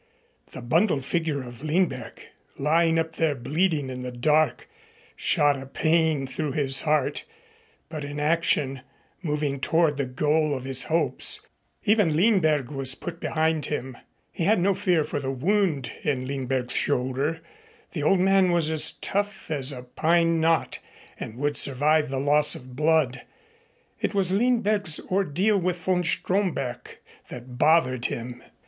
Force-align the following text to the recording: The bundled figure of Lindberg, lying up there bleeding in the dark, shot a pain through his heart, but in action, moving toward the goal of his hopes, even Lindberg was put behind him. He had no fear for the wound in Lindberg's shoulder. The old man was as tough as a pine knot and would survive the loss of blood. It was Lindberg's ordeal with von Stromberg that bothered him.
The 0.53 0.63
bundled 0.63 1.05
figure 1.05 1.43
of 1.43 1.61
Lindberg, 1.63 2.25
lying 2.57 2.97
up 2.97 3.17
there 3.17 3.35
bleeding 3.35 3.91
in 3.91 4.01
the 4.01 4.11
dark, 4.11 4.67
shot 5.15 5.61
a 5.61 5.67
pain 5.67 6.25
through 6.25 6.53
his 6.53 6.81
heart, 6.81 7.23
but 7.87 8.03
in 8.03 8.19
action, 8.19 8.81
moving 9.21 9.59
toward 9.59 9.97
the 9.97 10.07
goal 10.07 10.55
of 10.57 10.63
his 10.63 10.85
hopes, 10.85 11.41
even 11.85 12.15
Lindberg 12.17 12.71
was 12.71 12.95
put 12.95 13.19
behind 13.19 13.67
him. 13.67 13.95
He 14.31 14.45
had 14.45 14.59
no 14.59 14.73
fear 14.73 15.03
for 15.03 15.19
the 15.19 15.29
wound 15.31 15.91
in 16.01 16.25
Lindberg's 16.25 16.75
shoulder. 16.75 17.39
The 17.91 18.01
old 18.01 18.19
man 18.19 18.49
was 18.51 18.71
as 18.71 18.93
tough 18.93 19.51
as 19.51 19.71
a 19.71 19.83
pine 19.83 20.39
knot 20.39 20.79
and 21.19 21.35
would 21.35 21.57
survive 21.57 22.09
the 22.09 22.17
loss 22.19 22.55
of 22.55 22.75
blood. 22.75 23.21
It 23.99 24.15
was 24.15 24.33
Lindberg's 24.33 24.99
ordeal 24.99 25.59
with 25.59 25.77
von 25.77 26.03
Stromberg 26.03 26.97
that 27.29 27.59
bothered 27.59 28.07
him. 28.07 28.41